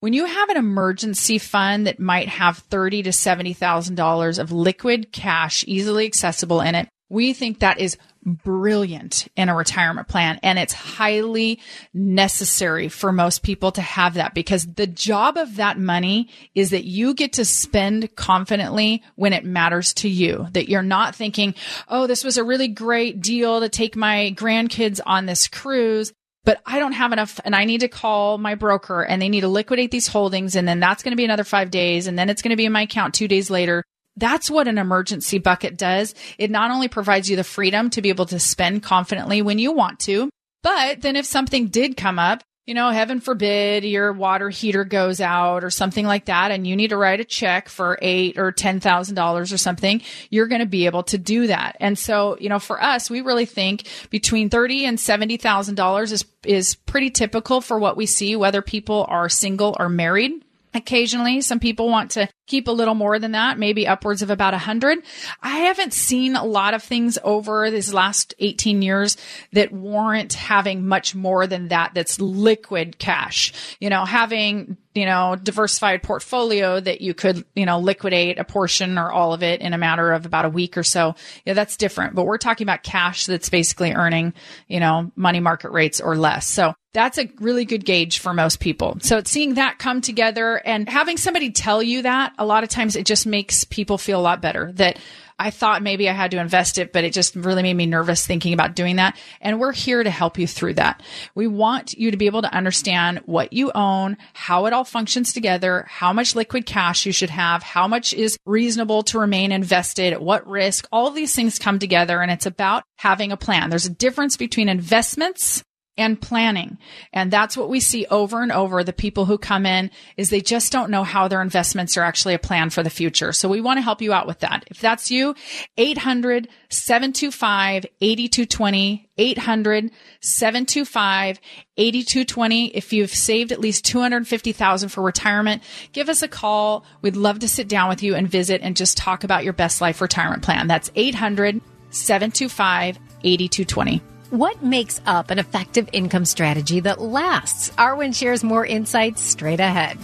[0.00, 4.52] when you have an emergency fund that might have thirty to seventy thousand dollars of
[4.52, 10.38] liquid cash easily accessible in it, we think that is brilliant in a retirement plan.
[10.42, 11.60] And it's highly
[11.94, 16.84] necessary for most people to have that because the job of that money is that
[16.84, 21.54] you get to spend confidently when it matters to you that you're not thinking
[21.88, 26.12] oh this was a really great deal to take my grandkids on this cruise
[26.44, 29.42] but I don't have enough and I need to call my broker and they need
[29.42, 30.56] to liquidate these holdings.
[30.56, 32.06] And then that's going to be another five days.
[32.06, 33.84] And then it's going to be in my account two days later.
[34.16, 36.14] That's what an emergency bucket does.
[36.38, 39.72] It not only provides you the freedom to be able to spend confidently when you
[39.72, 40.30] want to,
[40.62, 45.22] but then if something did come up, you know, heaven forbid your water heater goes
[45.22, 48.52] out or something like that, and you need to write a check for eight or
[48.52, 51.78] ten thousand dollars or something, you're going to be able to do that.
[51.80, 56.12] And so, you know, for us, we really think between thirty and seventy thousand dollars
[56.12, 60.44] is is pretty typical for what we see, whether people are single or married.
[60.74, 64.54] Occasionally, some people want to keep a little more than that, maybe upwards of about
[64.54, 64.98] a hundred.
[65.42, 69.16] I haven't seen a lot of things over these last 18 years
[69.52, 71.92] that warrant having much more than that.
[71.94, 77.78] That's liquid cash, you know, having, you know, diversified portfolio that you could, you know,
[77.78, 80.82] liquidate a portion or all of it in a matter of about a week or
[80.82, 81.14] so.
[81.44, 82.14] Yeah, that's different.
[82.14, 84.34] But we're talking about cash that's basically earning,
[84.66, 86.46] you know, money market rates or less.
[86.46, 88.98] So that's a really good gauge for most people.
[89.02, 92.70] So it's seeing that come together and having somebody tell you that a lot of
[92.70, 94.98] times it just makes people feel a lot better that
[95.38, 98.26] I thought maybe I had to invest it, but it just really made me nervous
[98.26, 99.16] thinking about doing that.
[99.40, 101.00] And we're here to help you through that.
[101.36, 105.32] We want you to be able to understand what you own, how it all functions
[105.32, 110.12] together, how much liquid cash you should have, how much is reasonable to remain invested,
[110.12, 110.88] at what risk.
[110.90, 113.70] All these things come together and it's about having a plan.
[113.70, 115.62] There's a difference between investments
[115.98, 116.78] and planning.
[117.12, 118.82] And that's what we see over and over.
[118.84, 122.34] The people who come in is they just don't know how their investments are actually
[122.34, 123.32] a plan for the future.
[123.32, 124.64] So we want to help you out with that.
[124.68, 125.34] If that's you,
[125.76, 129.90] 800 725 8220, 800
[130.20, 131.40] 725
[131.76, 132.66] 8220.
[132.68, 136.84] If you've saved at least 250,000 for retirement, give us a call.
[137.02, 139.80] We'd love to sit down with you and visit and just talk about your best
[139.80, 140.68] life retirement plan.
[140.68, 144.02] That's 800 725 8220.
[144.30, 147.70] What makes up an effective income strategy that lasts?
[147.70, 149.96] Arwen shares more insights straight ahead.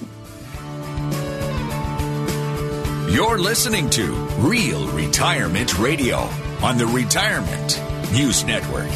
[3.12, 6.16] You're listening to Real Retirement Radio
[6.62, 8.88] on the Retirement News Network.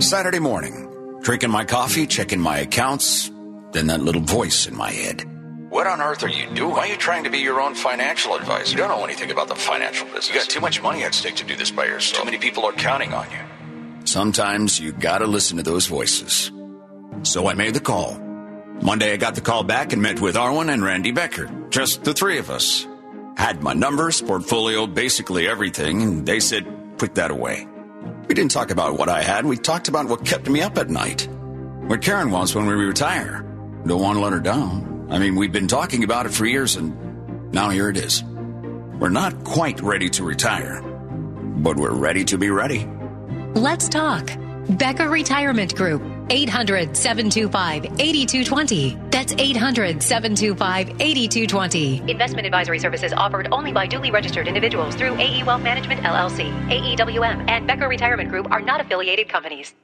[0.00, 3.30] Saturday morning, drinking my coffee, checking my accounts,
[3.72, 5.37] then that little voice in my head.
[5.70, 6.70] What on earth are you doing?
[6.70, 8.70] Why are you trying to be your own financial advisor?
[8.70, 10.28] You don't know anything about the financial business.
[10.28, 12.22] You got too much money at stake to do this by yourself.
[12.22, 14.06] Too many people are counting on you.
[14.06, 16.50] Sometimes you gotta listen to those voices.
[17.22, 18.18] So I made the call.
[18.80, 21.50] Monday I got the call back and met with Arwen and Randy Becker.
[21.68, 22.86] Just the three of us.
[23.36, 26.66] Had my numbers, portfolio, basically everything, and they said,
[26.96, 27.68] put that away.
[28.26, 30.88] We didn't talk about what I had, we talked about what kept me up at
[30.88, 31.28] night.
[31.88, 33.44] What Karen wants when we retire.
[33.86, 34.97] Don't want to let her down.
[35.10, 38.22] I mean, we've been talking about it for years, and now here it is.
[38.22, 42.86] We're not quite ready to retire, but we're ready to be ready.
[43.54, 44.30] Let's talk.
[44.68, 46.02] Becker Retirement Group.
[46.30, 48.98] 800 725 8220.
[49.10, 52.10] That's 800 725 8220.
[52.10, 57.48] Investment advisory services offered only by duly registered individuals through AE Wealth Management LLC, AEWM,
[57.48, 59.74] and Becker Retirement Group are not affiliated companies.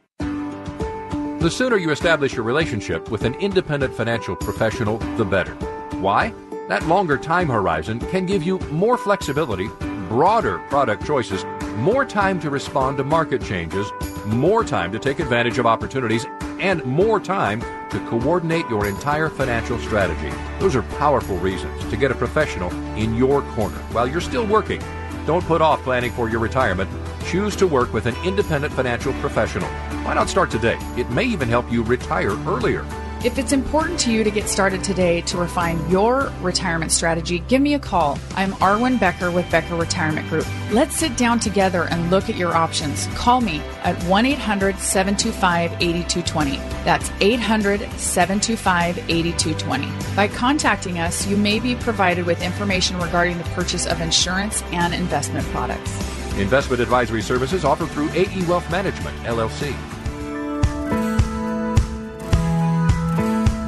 [1.44, 5.52] The sooner you establish your relationship with an independent financial professional, the better.
[6.00, 6.32] Why?
[6.68, 9.68] That longer time horizon can give you more flexibility,
[10.08, 11.44] broader product choices,
[11.76, 13.92] more time to respond to market changes,
[14.24, 16.24] more time to take advantage of opportunities,
[16.60, 20.34] and more time to coordinate your entire financial strategy.
[20.60, 24.82] Those are powerful reasons to get a professional in your corner while you're still working.
[25.26, 26.88] Don't put off planning for your retirement.
[27.26, 29.68] Choose to work with an independent financial professional.
[30.04, 30.76] Why not start today?
[30.98, 32.84] It may even help you retire earlier.
[33.24, 37.62] If it's important to you to get started today to refine your retirement strategy, give
[37.62, 38.18] me a call.
[38.34, 40.46] I'm Arwen Becker with Becker Retirement Group.
[40.70, 43.06] Let's sit down together and look at your options.
[43.14, 46.58] Call me at 1 800 725 8220.
[46.84, 50.14] That's 800 725 8220.
[50.14, 54.92] By contacting us, you may be provided with information regarding the purchase of insurance and
[54.92, 55.98] investment products.
[56.36, 59.74] Investment advisory services offered through AE Wealth Management, LLC.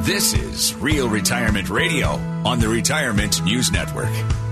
[0.07, 2.11] This is Real Retirement Radio
[2.45, 4.46] on the Retirement News Network.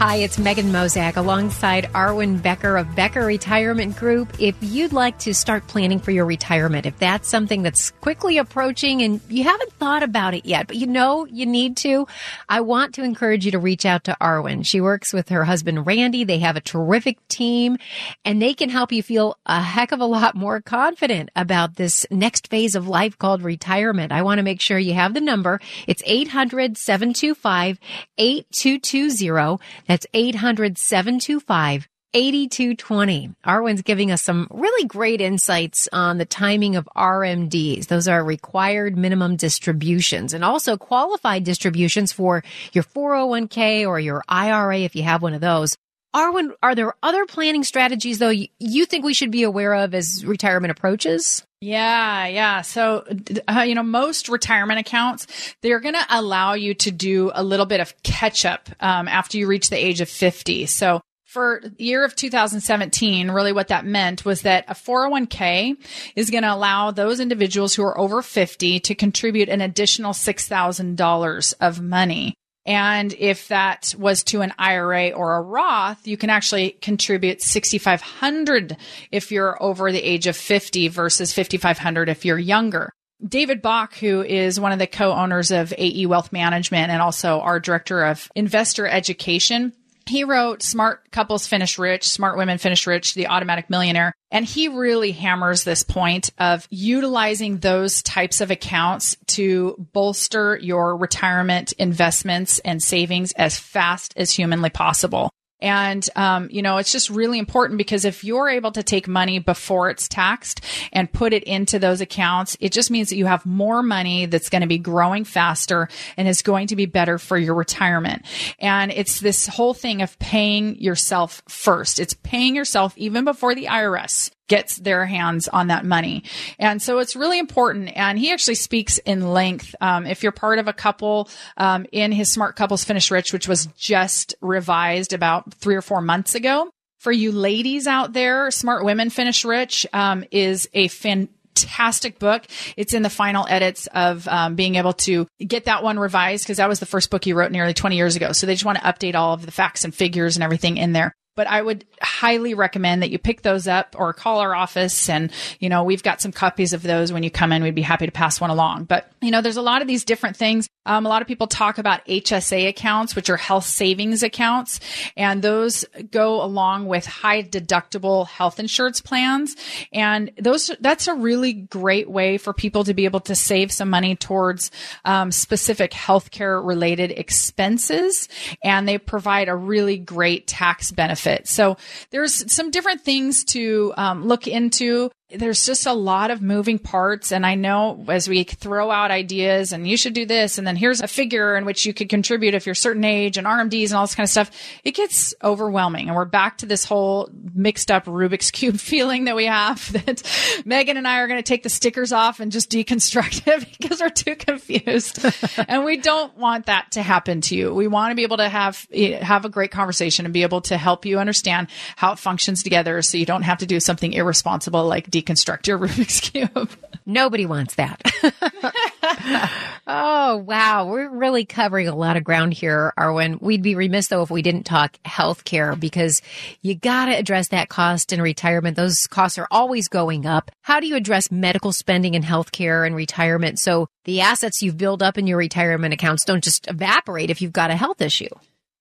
[0.00, 4.32] Hi, it's Megan Mozak alongside Arwen Becker of Becker Retirement Group.
[4.40, 9.02] If you'd like to start planning for your retirement, if that's something that's quickly approaching
[9.02, 12.06] and you haven't thought about it yet, but you know you need to,
[12.48, 14.64] I want to encourage you to reach out to Arwen.
[14.64, 16.24] She works with her husband Randy.
[16.24, 17.76] They have a terrific team
[18.24, 22.06] and they can help you feel a heck of a lot more confident about this
[22.10, 24.12] next phase of life called retirement.
[24.12, 25.60] I want to make sure you have the number.
[25.86, 27.78] It's 800 725
[28.16, 29.58] 8220.
[29.90, 33.34] That's 800 725 8220.
[33.44, 37.88] Arwen's giving us some really great insights on the timing of RMDs.
[37.88, 44.78] Those are required minimum distributions and also qualified distributions for your 401k or your IRA
[44.78, 45.76] if you have one of those.
[46.14, 48.30] Arwen, are there other planning strategies though
[48.60, 51.44] you think we should be aware of as retirement approaches?
[51.60, 52.62] Yeah, yeah.
[52.62, 53.04] So,
[53.46, 55.26] uh, you know, most retirement accounts,
[55.60, 59.36] they're going to allow you to do a little bit of catch up um, after
[59.36, 60.64] you reach the age of 50.
[60.66, 65.76] So, for year of 2017, really what that meant was that a 401k
[66.16, 71.54] is going to allow those individuals who are over 50 to contribute an additional $6,000
[71.60, 72.34] of money.
[72.66, 78.76] And if that was to an IRA or a Roth, you can actually contribute 6,500
[79.10, 82.90] if you're over the age of 50 versus 5,500 if you're younger.
[83.26, 87.60] David Bach, who is one of the co-owners of AE Wealth Management and also our
[87.60, 89.72] director of investor education,
[90.10, 94.12] he wrote Smart Couples Finish Rich, Smart Women Finish Rich, The Automatic Millionaire.
[94.32, 100.96] And he really hammers this point of utilizing those types of accounts to bolster your
[100.96, 105.30] retirement investments and savings as fast as humanly possible.
[105.62, 109.38] And, um, you know, it's just really important because if you're able to take money
[109.38, 110.60] before it's taxed
[110.92, 114.48] and put it into those accounts, it just means that you have more money that's
[114.48, 118.24] going to be growing faster and is going to be better for your retirement.
[118.58, 121.98] And it's this whole thing of paying yourself first.
[121.98, 126.24] It's paying yourself even before the IRS gets their hands on that money.
[126.58, 127.96] And so it's really important.
[127.96, 129.76] And he actually speaks in length.
[129.80, 133.46] Um, if you're part of a couple um, in his Smart Couples Finish Rich, which
[133.46, 136.68] was just revised about three or four months ago.
[136.98, 142.44] For you ladies out there, Smart Women Finish Rich um, is a fantastic book.
[142.76, 146.58] It's in the final edits of um, being able to get that one revised because
[146.58, 148.32] that was the first book he wrote nearly 20 years ago.
[148.32, 150.92] So they just want to update all of the facts and figures and everything in
[150.92, 155.08] there but I would highly recommend that you pick those up or call our office.
[155.08, 157.62] And, you know, we've got some copies of those when you come in.
[157.62, 158.84] We'd be happy to pass one along.
[158.84, 160.68] But, you know, there's a lot of these different things.
[160.84, 164.80] Um, a lot of people talk about HSA accounts, which are health savings accounts.
[165.16, 169.56] And those go along with high deductible health insurance plans.
[169.94, 173.88] And those, that's a really great way for people to be able to save some
[173.88, 174.70] money towards
[175.06, 178.28] um, specific healthcare related expenses.
[178.62, 181.76] And they provide a really great tax benefit So
[182.10, 187.32] there's some different things to um, look into there's just a lot of moving parts.
[187.32, 190.76] And I know as we throw out ideas and you should do this, and then
[190.76, 193.86] here's a figure in which you could contribute if you're a certain age and RMDs
[193.86, 194.50] and all this kind of stuff,
[194.84, 196.08] it gets overwhelming.
[196.08, 200.22] And we're back to this whole mixed up Rubik's Cube feeling that we have that
[200.64, 204.00] Megan and I are going to take the stickers off and just deconstruct it because
[204.00, 205.24] we're too confused.
[205.68, 207.74] and we don't want that to happen to you.
[207.74, 210.60] We want to be able to have, eh, have a great conversation and be able
[210.62, 214.12] to help you understand how it functions together so you don't have to do something
[214.12, 216.70] irresponsible like deconstruct your Rubik's Cube.
[217.06, 218.00] Nobody wants that.
[219.86, 220.86] oh, wow.
[220.86, 223.40] We're really covering a lot of ground here, Arwen.
[223.40, 226.20] We'd be remiss, though, if we didn't talk healthcare because
[226.62, 228.76] you got to address that cost in retirement.
[228.76, 230.50] Those costs are always going up.
[230.62, 235.02] How do you address medical spending in healthcare and retirement so the assets you've built
[235.02, 238.28] up in your retirement accounts don't just evaporate if you've got a health issue?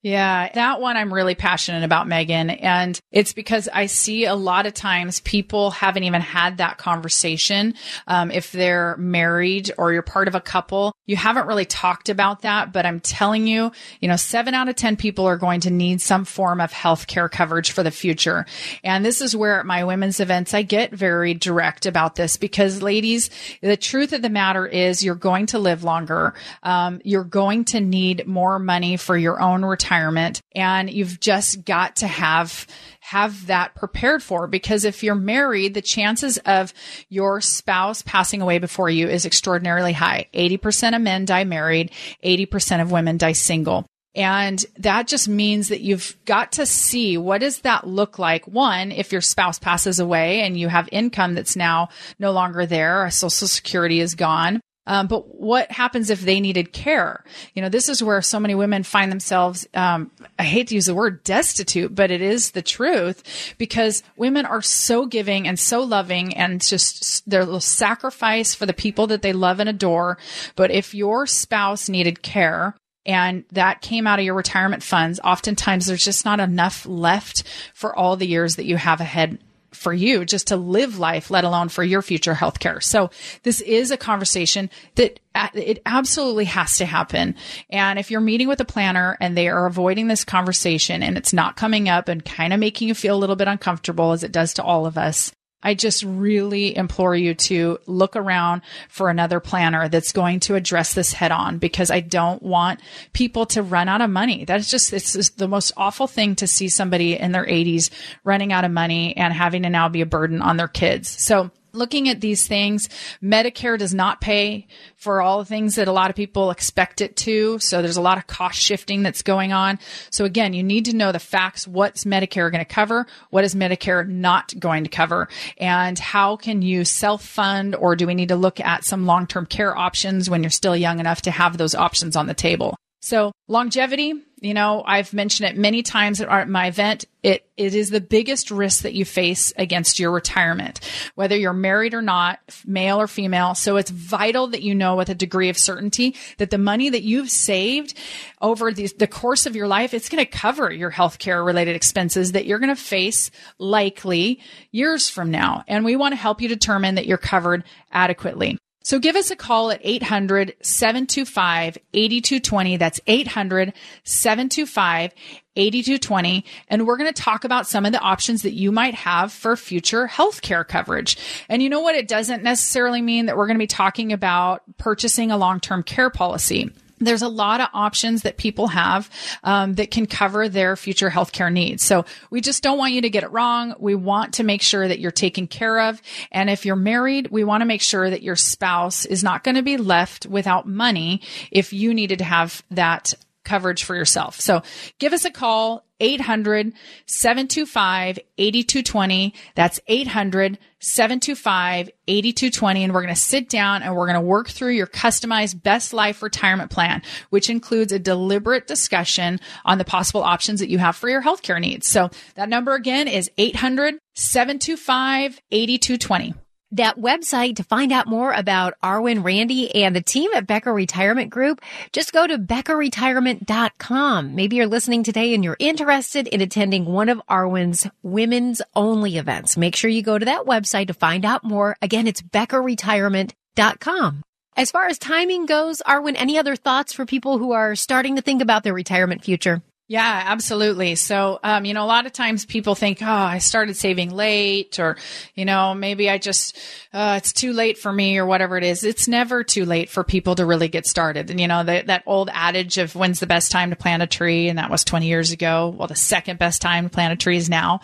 [0.02, 2.50] Yeah, that one I'm really passionate about, Megan.
[2.50, 7.74] And it's because I see a lot of times people haven't even had that conversation.
[8.08, 12.44] Um, if they're married or you're part of a couple, you haven't really talked about
[12.44, 12.72] that.
[12.72, 16.00] But I'm telling you, you know, seven out of 10 people are going to need
[16.00, 18.46] some form of health care coverage for the future.
[18.86, 22.82] And this is where at my women's events, I get very direct about this because
[22.82, 23.30] ladies,
[23.62, 26.36] the truth of the matter is you're going to live longer.
[26.64, 31.66] Um, you're going to need more money for your own retirement retirement and you've just
[31.66, 32.68] got to have
[33.02, 36.74] have that prepared for because if you're married, the chances of
[37.10, 40.28] your spouse passing away before you is extraordinarily high.
[40.34, 41.92] 80% of men die married,
[42.24, 43.86] 80% of women die single.
[44.16, 48.48] And that just means that you've got to see what does that look like?
[48.48, 53.10] One, if your spouse passes away and you have income that's now no longer there,
[53.12, 54.62] social security is gone.
[54.90, 57.24] Um, but what happens if they needed care?
[57.54, 60.10] You know, this is where so many women find themselves, um,
[60.40, 64.64] I hate to use the word destitute, but it is the truth because women are
[64.64, 69.60] so giving and so loving and just little sacrifice for the people that they love
[69.60, 70.18] and adore.
[70.56, 72.76] But if your spouse needed care,
[73.06, 75.20] and that came out of your retirement funds.
[75.24, 79.40] Oftentimes there's just not enough left for all the years that you have ahead
[79.72, 82.82] for you just to live life, let alone for your future healthcare.
[82.82, 83.10] So
[83.44, 87.36] this is a conversation that uh, it absolutely has to happen.
[87.70, 91.34] And if you're meeting with a planner and they are avoiding this conversation and it's
[91.34, 94.32] not coming up and kind of making you feel a little bit uncomfortable as it
[94.32, 95.32] does to all of us,
[95.62, 100.94] I just really implore you to look around for another planner that's going to address
[100.94, 102.80] this head on because I don't want
[103.12, 104.46] people to run out of money.
[104.46, 107.90] That's just, it's the most awful thing to see somebody in their 80s
[108.24, 111.10] running out of money and having to now be a burden on their kids.
[111.10, 112.90] So looking at these things,
[113.22, 117.16] Medicare does not pay for all the things that a lot of people expect it
[117.18, 117.60] to.
[117.60, 119.80] So there's a lot of cost shifting that's going on.
[120.10, 121.68] So again, you need to know the facts.
[121.68, 123.08] What's Medicare going to cover?
[123.30, 125.30] What is Medicare not going to cover?
[125.58, 129.28] And how can you self fund or do we need to look at some long
[129.28, 132.76] term care options when you're still young enough to have those options on the table?
[133.02, 137.06] So longevity, you know, I've mentioned it many times at my event.
[137.24, 140.80] It, it is the biggest risk that you face against your retirement,
[141.16, 143.56] whether you're married or not, male or female.
[143.56, 147.04] So it's vital that you know with a degree of certainty that the money that
[147.04, 147.96] you've saved
[148.42, 152.32] over the, the course of your life, it's going to cover your healthcare related expenses
[152.32, 154.40] that you're going to face likely
[154.72, 155.64] years from now.
[155.68, 158.58] And we want to help you determine that you're covered adequately.
[158.90, 162.78] So give us a call at 800 725 8220.
[162.78, 163.72] That's 800
[164.04, 165.14] 725
[165.56, 166.46] 8220.
[166.70, 169.56] And we're going to talk about some of the options that you might have for
[169.56, 171.18] future healthcare coverage.
[171.50, 171.94] And you know what?
[171.94, 175.84] It doesn't necessarily mean that we're going to be talking about purchasing a long term
[175.84, 179.10] care policy there's a lot of options that people have
[179.44, 181.84] um, that can cover their future healthcare needs.
[181.84, 183.74] So we just don't want you to get it wrong.
[183.80, 186.02] We want to make sure that you're taken care of.
[186.32, 189.56] And if you're married, we want to make sure that your spouse is not going
[189.56, 191.22] to be left without money
[191.52, 193.14] if you needed to have that
[193.50, 194.40] coverage for yourself.
[194.40, 194.62] So
[195.00, 196.72] give us a call, 800
[197.08, 199.34] 725 8220.
[199.56, 202.84] That's 800 725 8220.
[202.84, 205.92] And we're going to sit down and we're going to work through your customized best
[205.92, 210.96] life retirement plan, which includes a deliberate discussion on the possible options that you have
[210.96, 211.90] for your healthcare needs.
[211.90, 216.34] So that number again is 800 725 8220
[216.72, 221.30] that website to find out more about Arwen Randy and the team at Becker Retirement
[221.30, 221.62] Group,
[221.92, 224.36] just go to beckerretirement.com.
[224.36, 229.58] Maybe you're listening today and you're interested in attending one of Arwen's women's only events.
[229.58, 231.76] Make sure you go to that website to find out more.
[231.82, 234.24] Again, it's beckerretirement.com.
[234.56, 238.22] As far as timing goes, Arwen, any other thoughts for people who are starting to
[238.22, 239.62] think about their retirement future?
[239.90, 240.94] Yeah, absolutely.
[240.94, 244.78] So, um, you know, a lot of times people think, oh, I started saving late
[244.78, 244.98] or,
[245.34, 246.60] you know, maybe I just,
[246.94, 248.84] uh, it's too late for me or whatever it is.
[248.84, 251.32] It's never too late for people to really get started.
[251.32, 254.08] And, you know, the, that old adage of when's the best time to plant a
[254.08, 254.48] tree?
[254.48, 255.74] And that was 20 years ago.
[255.76, 257.80] Well, the second best time to plant a tree is now.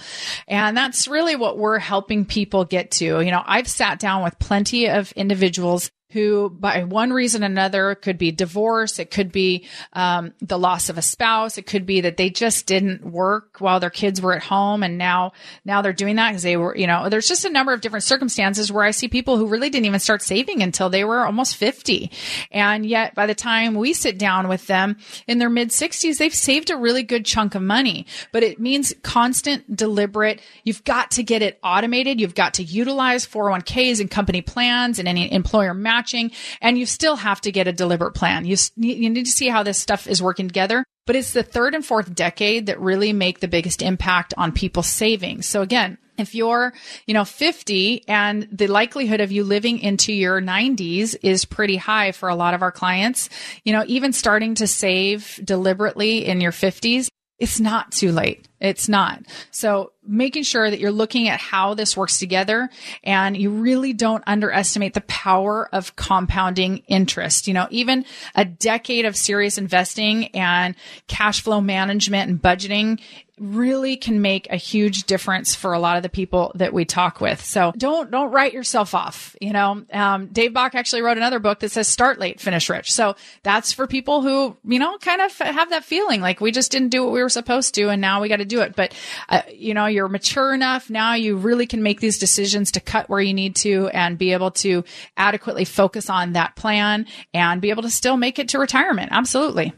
[0.47, 3.19] And that's really what we're helping people get to.
[3.19, 7.91] You know, I've sat down with plenty of individuals who by one reason or another
[7.91, 11.85] it could be divorce it could be um, the loss of a spouse it could
[11.85, 15.31] be that they just didn't work while their kids were at home and now
[15.63, 18.03] now they're doing that because they were you know there's just a number of different
[18.03, 21.55] circumstances where i see people who really didn't even start saving until they were almost
[21.55, 22.11] 50
[22.51, 24.97] and yet by the time we sit down with them
[25.27, 28.05] in their mid 60s they've saved a really good chunk of money.
[28.31, 33.25] But it means constant deliberate you've got to get it automated you've got to utilize
[33.25, 36.31] 401ks and company plans and any employer match matching,
[36.61, 38.45] and you still have to get a deliberate plan.
[38.45, 40.83] You, you need to see how this stuff is working together.
[41.07, 44.87] But it's the third and fourth decade that really make the biggest impact on people's
[44.87, 45.45] savings.
[45.45, 46.73] So again, if you're,
[47.05, 52.11] you know, 50 and the likelihood of you living into your 90s is pretty high
[52.11, 53.29] for a lot of our clients,
[53.63, 58.47] you know, even starting to save deliberately in your 50s, it's not too late.
[58.59, 59.21] It's not.
[59.51, 62.69] So making sure that you're looking at how this works together
[63.03, 67.47] and you really don't underestimate the power of compounding interest.
[67.47, 70.75] You know, even a decade of serious investing and
[71.07, 72.99] cash flow management and budgeting
[73.37, 77.19] really can make a huge difference for a lot of the people that we talk
[77.19, 77.43] with.
[77.43, 79.35] So don't don't write yourself off.
[79.41, 82.91] You know, um, Dave Bach actually wrote another book that says "Start late, finish rich."
[82.91, 86.71] So that's for people who you know kind of have that feeling like we just
[86.71, 88.75] didn't do what we were supposed to, and now we got to do it.
[88.75, 88.93] But
[89.29, 93.09] uh, you know, you're mature enough now; you really can make these decisions to cut
[93.09, 94.83] where you need to and be able to
[95.17, 99.09] adequately focus on that plan and be able to still make it to retirement.
[99.11, 99.73] Absolutely.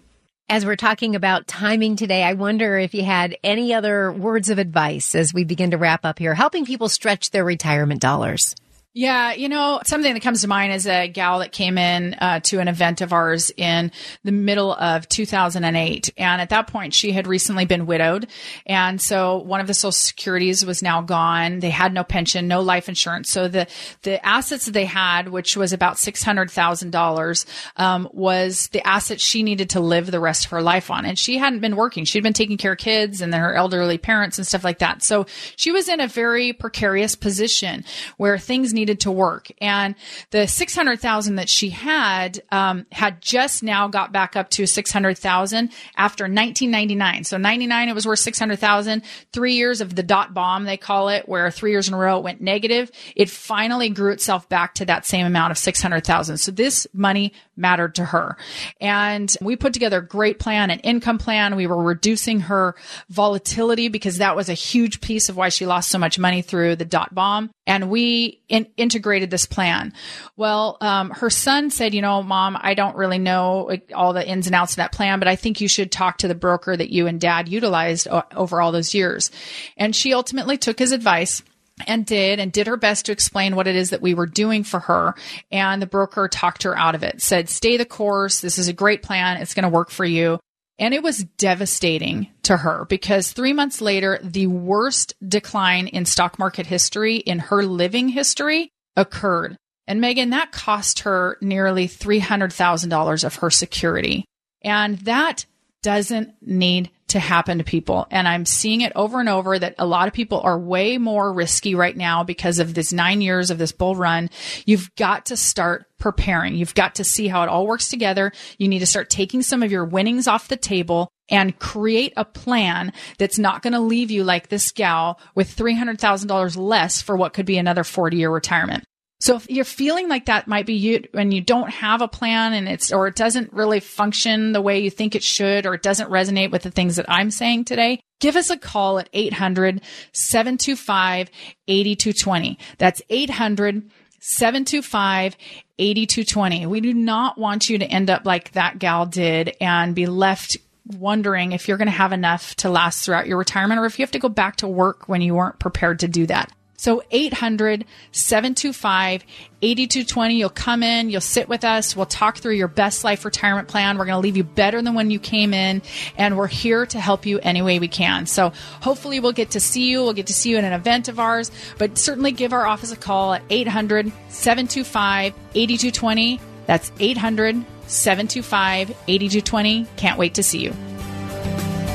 [0.49, 4.59] As we're talking about timing today, I wonder if you had any other words of
[4.59, 8.55] advice as we begin to wrap up here, helping people stretch their retirement dollars.
[8.97, 12.39] Yeah, you know, something that comes to mind is a gal that came in uh,
[12.45, 13.91] to an event of ours in
[14.23, 16.09] the middle of 2008.
[16.17, 18.25] And at that point, she had recently been widowed.
[18.65, 21.59] And so one of the social securities was now gone.
[21.59, 23.29] They had no pension, no life insurance.
[23.29, 23.67] So the,
[24.01, 27.45] the assets that they had, which was about $600,000,
[27.75, 31.05] um, was the assets she needed to live the rest of her life on.
[31.05, 32.03] And she hadn't been working.
[32.03, 35.03] She'd been taking care of kids and her elderly parents and stuff like that.
[35.03, 37.85] So she was in a very precarious position
[38.17, 39.51] where things needed needed to work.
[39.59, 39.95] And
[40.31, 46.23] the 600,000 that she had, um, had just now got back up to 600,000 after
[46.23, 47.25] 1999.
[47.25, 49.03] So 99, it was worth 600,000.
[49.33, 52.17] Three years of the dot bomb, they call it, where three years in a row
[52.17, 52.89] it went negative.
[53.15, 56.37] It finally grew itself back to that same amount of 600,000.
[56.37, 58.37] So this money mattered to her.
[58.79, 61.55] And we put together a great plan, an income plan.
[61.55, 62.75] We were reducing her
[63.09, 66.77] volatility because that was a huge piece of why she lost so much money through
[66.77, 67.49] the dot bomb.
[67.67, 69.93] And we in- integrated this plan.
[70.37, 74.47] Well, um, her son said, you know, mom, I don't really know all the ins
[74.47, 76.89] and outs of that plan, but I think you should talk to the broker that
[76.89, 79.29] you and dad utilized o- over all those years.
[79.75, 81.43] And she ultimately took his advice
[81.85, 84.63] and did and did her best to explain what it is that we were doing
[84.63, 85.13] for her.
[85.51, 88.39] And the broker talked her out of it, said, stay the course.
[88.39, 89.37] This is a great plan.
[89.41, 90.39] It's going to work for you.
[90.79, 96.37] And it was devastating to her because three months later, the worst decline in stock
[96.37, 99.57] market history in her living history occurred.
[99.87, 104.25] And Megan, that cost her nearly $300,000 of her security.
[104.61, 105.45] And that
[105.81, 108.07] doesn't need to happen to people.
[108.11, 111.31] And I'm seeing it over and over that a lot of people are way more
[111.31, 114.29] risky right now because of this nine years of this bull run.
[114.65, 116.55] You've got to start preparing.
[116.55, 118.31] You've got to see how it all works together.
[118.57, 122.25] You need to start taking some of your winnings off the table and create a
[122.25, 127.33] plan that's not going to leave you like this gal with $300,000 less for what
[127.33, 128.83] could be another 40 year retirement.
[129.19, 132.53] So if you're feeling like that might be you and you don't have a plan
[132.53, 135.81] and it's, or it doesn't really function the way you think it should, or it
[135.81, 139.81] doesn't resonate with the things that I'm saying today, give us a call at 800
[140.13, 141.31] 725
[141.67, 142.59] 8220.
[142.77, 143.89] That's 800
[144.19, 145.37] 725
[145.79, 146.65] 8220.
[146.67, 150.57] We do not want you to end up like that gal did and be left
[150.85, 154.03] wondering if you're going to have enough to last throughout your retirement or if you
[154.03, 156.51] have to go back to work when you weren't prepared to do that.
[156.79, 159.23] So 800 725
[159.63, 160.35] 8220.
[160.35, 163.97] You'll come in, you'll sit with us, we'll talk through your best life retirement plan.
[163.97, 165.81] We're going to leave you better than when you came in,
[166.17, 168.27] and we're here to help you any way we can.
[168.27, 170.03] So hopefully we'll get to see you.
[170.03, 171.49] We'll get to see you in an event of ours,
[171.79, 176.39] but certainly give our office a call at 800 725 8220.
[176.67, 179.87] That's 800 725 8220.
[179.95, 180.73] Can't wait to see you.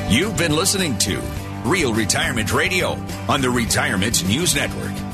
[0.09, 1.21] You've been listening to
[1.65, 2.97] Real Retirement Radio
[3.29, 5.12] on the Retirement News Network.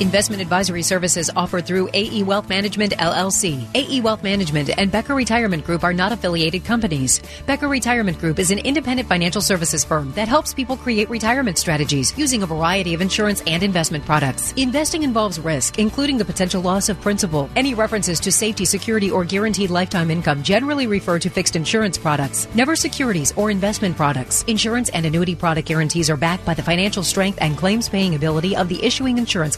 [0.00, 3.66] Investment advisory services offered through AE Wealth Management LLC.
[3.74, 7.20] AE Wealth Management and Becker Retirement Group are not affiliated companies.
[7.46, 12.16] Becker Retirement Group is an independent financial services firm that helps people create retirement strategies
[12.16, 14.52] using a variety of insurance and investment products.
[14.52, 17.50] Investing involves risk, including the potential loss of principal.
[17.56, 22.46] Any references to safety, security, or guaranteed lifetime income generally refer to fixed insurance products,
[22.54, 24.44] never securities or investment products.
[24.44, 28.54] Insurance and annuity product guarantees are backed by the financial strength and claims paying ability
[28.54, 29.56] of the issuing insurance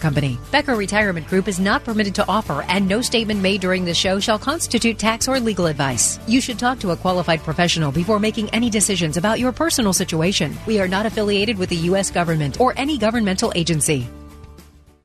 [0.50, 4.20] Becker Retirement Group is not permitted to offer, and no statement made during the show
[4.20, 6.18] shall constitute tax or legal advice.
[6.28, 10.56] You should talk to a qualified professional before making any decisions about your personal situation.
[10.66, 12.10] We are not affiliated with the U.S.
[12.10, 14.08] government or any governmental agency.